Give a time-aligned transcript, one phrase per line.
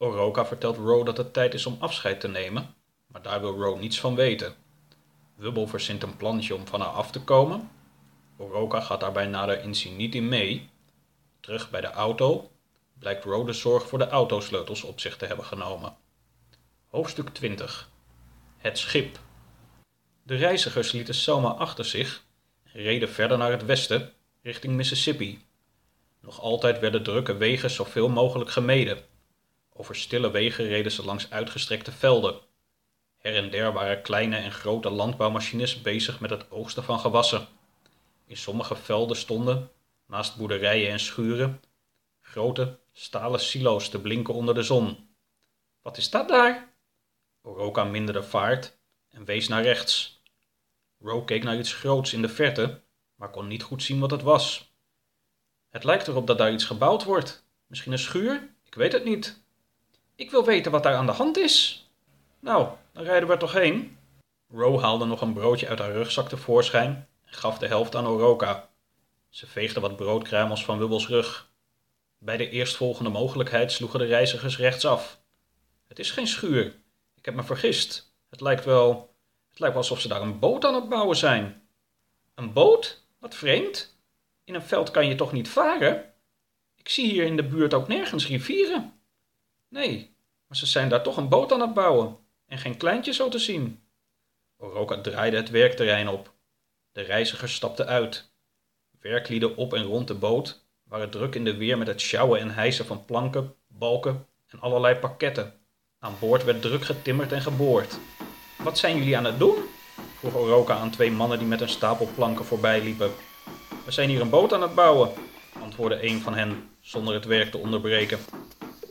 [0.00, 2.74] Oroka vertelt Ro dat het tijd is om afscheid te nemen,
[3.06, 4.54] maar daar wil Ro niets van weten.
[5.34, 7.70] Wubbel verzint een plannetje om van haar af te komen.
[8.36, 10.70] Oroka gaat daarbij nader inzien niet in mee.
[11.40, 12.50] Terug bij de auto
[12.98, 15.96] blijkt Ro de zorg voor de autosleutels op zich te hebben genomen.
[16.86, 17.90] Hoofdstuk 20
[18.56, 19.18] Het schip
[20.22, 22.24] De reizigers lieten Selma achter zich
[22.62, 24.12] en reden verder naar het westen,
[24.42, 25.46] richting Mississippi.
[26.20, 28.98] Nog altijd werden drukke wegen zoveel mogelijk gemeden.
[29.80, 32.40] Over stille wegen reden ze langs uitgestrekte velden.
[33.18, 37.46] Her en der waren kleine en grote landbouwmachines bezig met het oogsten van gewassen.
[38.26, 39.70] In sommige velden stonden,
[40.06, 41.60] naast boerderijen en schuren,
[42.20, 45.08] grote stalen silo's te blinken onder de zon.
[45.82, 46.72] Wat is dat daar?
[47.42, 48.78] Oroka minderde vaart
[49.10, 50.22] en wees naar rechts.
[51.00, 52.80] Ro keek naar iets groots in de verte,
[53.14, 54.72] maar kon niet goed zien wat het was.
[55.68, 57.46] Het lijkt erop dat daar iets gebouwd wordt.
[57.66, 58.54] Misschien een schuur?
[58.64, 59.46] Ik weet het niet.
[60.18, 61.86] Ik wil weten wat daar aan de hand is.
[62.40, 63.98] Nou, dan rijden we toch heen?
[64.48, 68.68] Ro haalde nog een broodje uit haar rugzak tevoorschijn en gaf de helft aan Oroka.
[69.28, 71.50] Ze veegde wat broodkruimels van Wubbels rug.
[72.18, 75.20] Bij de eerstvolgende mogelijkheid sloegen de reizigers rechtsaf.
[75.88, 76.64] Het is geen schuur.
[77.14, 78.14] Ik heb me vergist.
[78.30, 79.14] Het lijkt wel.
[79.48, 81.68] Het lijkt wel alsof ze daar een boot aan het bouwen zijn.
[82.34, 83.04] Een boot?
[83.18, 83.98] Wat vreemd.
[84.44, 86.12] In een veld kan je toch niet varen?
[86.74, 88.97] Ik zie hier in de buurt ook nergens rivieren.
[89.68, 90.14] Nee,
[90.46, 92.16] maar ze zijn daar toch een boot aan het bouwen
[92.46, 93.82] en geen kleintje zo te zien.
[94.56, 96.32] Oroka draaide het werkterrein op.
[96.92, 98.30] De reizigers stapten uit.
[99.00, 102.54] Werklieden op en rond de boot waren druk in de weer met het sjouwen en
[102.54, 105.60] hijsen van planken, balken en allerlei pakketten.
[105.98, 107.98] Aan boord werd druk getimmerd en geboord.
[108.56, 109.56] Wat zijn jullie aan het doen?
[110.18, 113.10] vroeg Oroka aan twee mannen die met een stapel planken voorbij liepen.
[113.84, 115.10] We zijn hier een boot aan het bouwen,
[115.60, 118.18] antwoordde een van hen zonder het werk te onderbreken.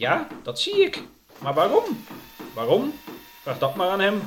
[0.00, 1.02] Ja, dat zie ik.
[1.38, 2.04] Maar waarom?
[2.54, 2.92] Waarom?
[3.42, 4.22] Vraag dat maar aan hem.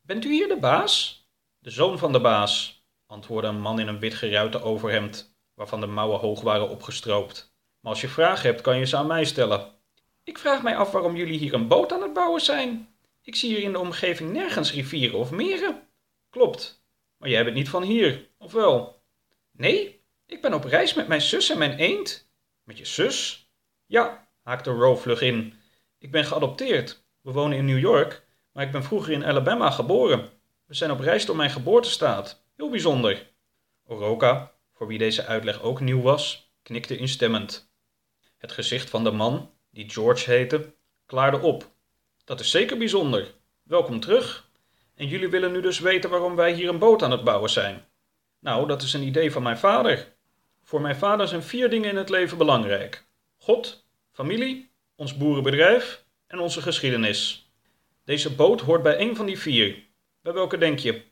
[0.00, 1.26] Bent u hier de baas?
[1.58, 5.86] De zoon van de baas, antwoordde een man in een wit geruite overhemd, waarvan de
[5.86, 7.56] mouwen hoog waren opgestroopt.
[7.80, 9.72] Maar als je vragen hebt, kan je ze aan mij stellen.
[10.24, 12.94] Ik vraag mij af waarom jullie hier een boot aan het bouwen zijn.
[13.22, 15.88] Ik zie hier in de omgeving nergens rivieren of meren.
[16.30, 16.84] Klopt,
[17.16, 19.02] maar jij bent niet van hier, of wel?
[19.52, 22.28] Nee, ik ben op reis met mijn zus en mijn eend.
[22.64, 23.48] Met je zus?
[23.86, 25.54] Ja, haakte Ro vlug in.
[25.98, 27.04] Ik ben geadopteerd.
[27.20, 30.28] We wonen in New York, maar ik ben vroeger in Alabama geboren.
[30.66, 32.44] We zijn op reis door mijn geboortestaat.
[32.56, 33.32] Heel bijzonder.
[33.86, 37.72] Oroka, voor wie deze uitleg ook nieuw was, knikte instemmend.
[38.36, 40.74] Het gezicht van de man, die George heette,
[41.06, 41.70] klaarde op.
[42.24, 43.34] Dat is zeker bijzonder.
[43.62, 44.50] Welkom terug.
[44.94, 47.84] En jullie willen nu dus weten waarom wij hier een boot aan het bouwen zijn.
[48.40, 50.16] Nou, dat is een idee van mijn vader.
[50.62, 53.06] Voor mijn vader zijn vier dingen in het leven belangrijk:
[53.36, 53.83] God,
[54.14, 57.50] familie, ons boerenbedrijf en onze geschiedenis.
[58.04, 59.86] Deze boot hoort bij een van die vier.
[60.20, 61.02] Bij welke denk je?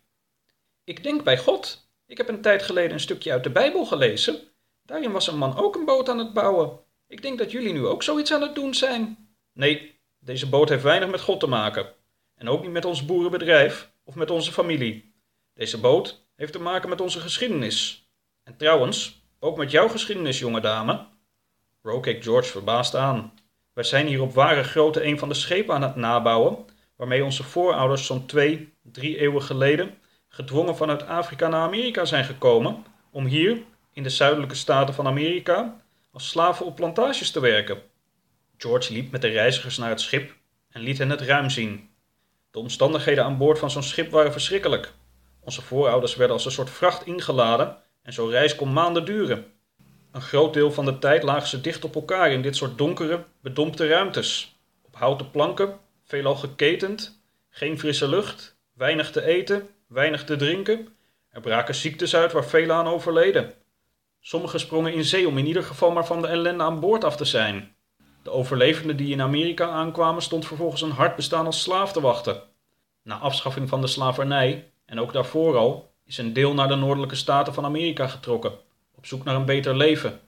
[0.84, 1.90] Ik denk bij God.
[2.06, 4.40] Ik heb een tijd geleden een stukje uit de Bijbel gelezen.
[4.82, 6.80] Daarin was een man ook een boot aan het bouwen.
[7.06, 9.28] Ik denk dat jullie nu ook zoiets aan het doen zijn.
[9.52, 11.94] Nee, deze boot heeft weinig met God te maken.
[12.34, 15.14] En ook niet met ons boerenbedrijf of met onze familie.
[15.54, 18.08] Deze boot heeft te maken met onze geschiedenis.
[18.42, 21.06] En trouwens, ook met jouw geschiedenis, jonge dame.
[21.82, 23.32] Ro keek George verbaasd aan.
[23.72, 26.64] Wij zijn hier op ware grootte een van de schepen aan het nabouwen,
[26.96, 29.98] waarmee onze voorouders zo'n twee, drie eeuwen geleden
[30.28, 33.62] gedwongen vanuit Afrika naar Amerika zijn gekomen om hier,
[33.92, 35.80] in de zuidelijke staten van Amerika,
[36.12, 37.82] als slaven op plantages te werken.
[38.56, 40.34] George liep met de reizigers naar het schip
[40.70, 41.90] en liet hen het ruim zien.
[42.50, 44.92] De omstandigheden aan boord van zo'n schip waren verschrikkelijk.
[45.40, 49.51] Onze voorouders werden als een soort vracht ingeladen en zo'n reis kon maanden duren.
[50.12, 53.24] Een groot deel van de tijd lagen ze dicht op elkaar in dit soort donkere,
[53.40, 54.56] bedompte ruimtes.
[54.82, 60.88] Op houten planken, veelal geketend, geen frisse lucht, weinig te eten, weinig te drinken.
[61.30, 63.52] Er braken ziektes uit waar velen aan overleden.
[64.20, 67.16] Sommigen sprongen in zee om in ieder geval maar van de ellende aan boord af
[67.16, 67.74] te zijn.
[68.22, 72.42] De overlevenden die in Amerika aankwamen stond vervolgens een hard bestaan als slaaf te wachten.
[73.02, 77.16] Na afschaffing van de slavernij, en ook daarvoor al, is een deel naar de noordelijke
[77.16, 78.52] staten van Amerika getrokken
[79.02, 80.20] op zoek naar een beter leven.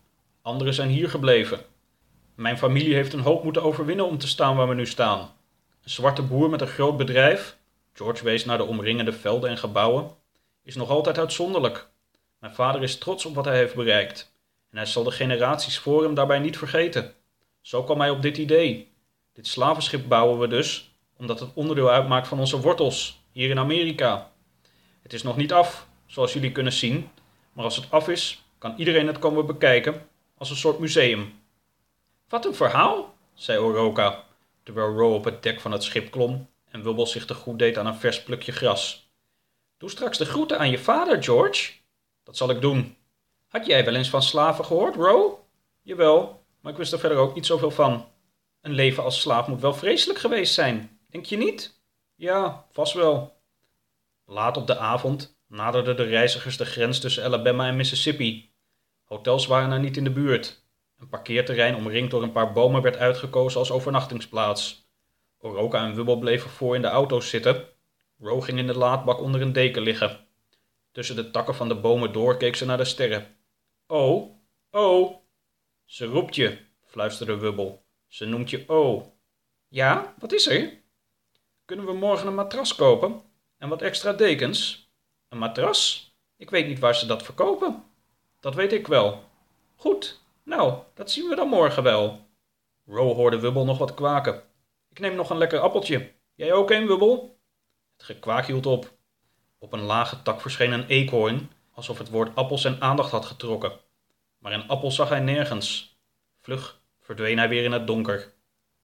[0.42, 1.60] Anderen zijn hier gebleven.
[2.34, 5.18] Mijn familie heeft een hoop moeten overwinnen om te staan waar we nu staan.
[5.82, 7.56] Een zwarte boer met een groot bedrijf,
[7.92, 10.10] George wees naar de omringende velden en gebouwen,
[10.64, 11.88] is nog altijd uitzonderlijk.
[12.38, 14.32] Mijn vader is trots op wat hij heeft bereikt
[14.70, 17.12] en hij zal de generaties voor hem daarbij niet vergeten.
[17.60, 18.92] Zo kwam hij op dit idee.
[19.32, 24.30] Dit slavenschip bouwen we dus omdat het onderdeel uitmaakt van onze wortels hier in Amerika.
[25.02, 27.10] Het is nog niet af, zoals jullie kunnen zien,
[27.52, 30.08] maar als het af is, kan iedereen het komen bekijken
[30.38, 31.42] als een soort museum.
[32.28, 34.24] Wat een verhaal, zei Oroka.
[34.62, 37.78] terwijl Row op het dek van het schip klom en Wubble zich te goed deed
[37.78, 39.10] aan een vers plukje gras.
[39.76, 41.72] Doe straks de groeten aan je vader, George.
[42.22, 42.96] Dat zal ik doen.
[43.48, 45.34] Had jij wel eens van slaven gehoord, Row?
[45.82, 48.08] Jawel, maar ik wist er verder ook niet zoveel van.
[48.60, 51.80] Een leven als slaaf moet wel vreselijk geweest zijn, denk je niet?
[52.14, 53.36] Ja, vast wel.
[54.24, 58.52] Laat op de avond naderden de reizigers de grens tussen Alabama en Mississippi.
[59.14, 60.64] Hotels waren er niet in de buurt.
[60.98, 64.88] Een parkeerterrein omringd door een paar bomen werd uitgekozen als overnachtingsplaats.
[65.38, 67.68] Oroka en Wubbel bleven voor in de auto's zitten.
[68.18, 70.26] Ro ging in de laadbak onder een deken liggen.
[70.92, 73.36] Tussen de takken van de bomen door keek ze naar de sterren.
[73.86, 74.30] Oh,
[74.70, 75.16] oh.
[75.84, 77.84] Ze roept je, fluisterde Wubbel.
[78.06, 79.12] Ze noemt je O.
[79.68, 80.82] Ja, wat is er?
[81.64, 83.22] Kunnen we morgen een matras kopen?
[83.58, 84.90] En wat extra dekens?
[85.28, 86.12] Een matras?
[86.36, 87.92] Ik weet niet waar ze dat verkopen.
[88.44, 89.24] Dat weet ik wel.
[89.76, 92.26] Goed, nou, dat zien we dan morgen wel.
[92.86, 94.42] Ro hoorde Wubbel nog wat kwaken.
[94.90, 96.12] Ik neem nog een lekker appeltje.
[96.34, 97.38] Jij ook een, Wubbel?
[97.96, 98.92] Het gekwaak hield op.
[99.58, 103.72] Op een lage tak verscheen een eekhoorn, alsof het woord appel zijn aandacht had getrokken.
[104.38, 105.98] Maar een appel zag hij nergens.
[106.40, 108.33] Vlug verdween hij weer in het donker.